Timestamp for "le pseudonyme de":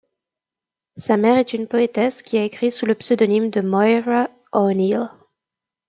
2.87-3.61